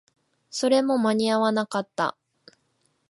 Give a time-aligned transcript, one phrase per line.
[0.49, 2.17] それも間に合わなかった